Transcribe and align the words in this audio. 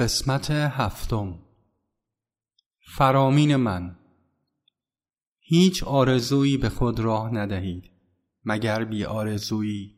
قسمت 0.00 0.50
هفتم. 0.50 1.38
فرامین 2.96 3.56
من. 3.56 3.96
هیچ 5.40 5.84
آرزویی 5.84 6.56
به 6.56 6.68
خود 6.68 7.00
راه 7.00 7.34
ندهید 7.34 7.90
مگر 8.44 8.84
بی 8.84 9.04
آرزویی. 9.04 9.94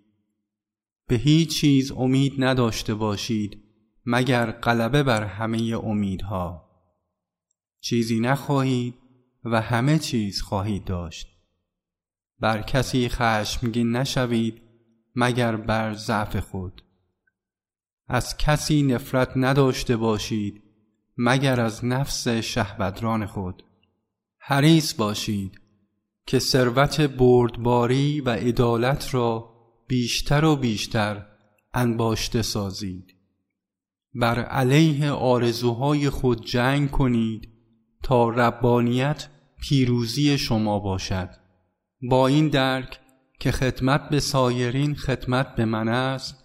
به 1.09 1.15
هیچ 1.15 1.61
چیز 1.61 1.93
امید 1.93 2.35
نداشته 2.39 2.95
باشید 2.95 3.63
مگر 4.07 4.51
غلبه 4.51 5.03
بر 5.03 5.25
همه 5.25 5.81
امیدها. 5.85 6.71
چیزی 7.81 8.21
نخواهید 8.21 8.95
و 9.45 9.61
همه 9.61 9.99
چیز 9.99 10.43
خواهید 10.43 10.85
داشت. 10.85 11.27
بر 12.41 12.63
کسی 12.63 13.09
خشمگین 13.09 13.97
نشوید 13.97 14.63
مگر 15.17 15.57
بر 15.57 15.95
ضعف 15.95 16.37
خود. 16.37 16.83
از 18.15 18.37
کسی 18.37 18.83
نفرت 18.83 19.33
نداشته 19.37 19.97
باشید 19.97 20.63
مگر 21.17 21.61
از 21.61 21.85
نفس 21.85 22.29
شهبدران 22.29 23.27
خود. 23.27 23.63
حریص 24.39 24.95
باشید 24.95 25.61
که 26.27 26.39
ثروت 26.39 27.01
بردباری 27.01 28.21
و 28.21 28.31
عدالت 28.31 29.15
را 29.15 29.51
بیشتر 29.89 30.45
و 30.45 30.57
بیشتر 30.57 31.27
انباشته 31.75 32.43
سازید. 32.43 33.15
بر 34.15 34.45
علیه 34.45 35.11
آرزوهای 35.11 36.11
خود 36.11 36.47
جنگ 36.47 36.91
کنید 36.91 37.49
تا 38.03 38.29
ربانیت 38.29 39.29
پیروزی 39.61 40.39
شما 40.39 40.79
باشد. 40.79 41.31
با 42.03 42.27
این 42.27 42.49
درک 42.49 43.01
که 43.41 43.53
خدمت 43.53 44.09
به 44.09 44.21
سایرین 44.21 44.95
خدمت 44.95 45.55
به 45.55 45.65
من 45.65 45.89
است 45.89 46.42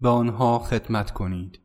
به 0.00 0.08
آنها 0.08 0.58
خدمت 0.58 1.10
کنید. 1.10 1.60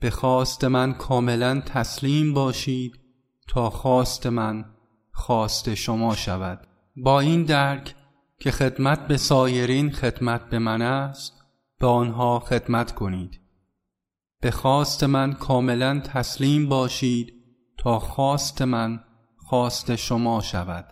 به 0.00 0.10
خواست 0.10 0.64
من 0.64 0.92
کاملا 0.92 1.60
تسلیم 1.60 2.34
باشید 2.34 3.00
تا 3.48 3.70
خواست 3.70 4.26
من 4.26 4.64
خواست 5.12 5.74
شما 5.74 6.14
شود. 6.14 6.66
با 6.96 7.20
این 7.20 7.44
درک 7.44 7.94
که 8.40 8.50
خدمت 8.50 9.06
به 9.08 9.16
سایرین 9.16 9.90
خدمت 9.90 10.50
به 10.50 10.58
من 10.58 10.82
است 10.82 11.42
به 11.78 11.86
آنها 11.86 12.38
خدمت 12.38 12.94
کنید. 12.94 13.40
به 14.40 14.50
خواست 14.50 15.04
من 15.04 15.32
کاملا 15.32 16.00
تسلیم 16.00 16.68
باشید 16.68 17.34
تا 17.78 17.98
خواست 17.98 18.62
من 18.62 19.04
خواست 19.36 19.96
شما 19.96 20.40
شود. 20.40 20.86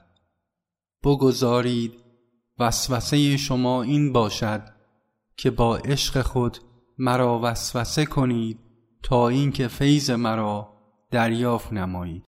بگذارید 1.04 1.92
وسوسه 2.58 3.36
شما 3.36 3.82
این 3.82 4.12
باشد 4.12 4.79
که 5.40 5.50
با 5.50 5.76
عشق 5.76 6.22
خود 6.22 6.58
مرا 6.98 7.40
وسوسه 7.42 8.06
کنید 8.06 8.58
تا 9.02 9.28
اینکه 9.28 9.68
فیض 9.68 10.10
مرا 10.10 10.72
دریافت 11.10 11.72
نمایید. 11.72 12.24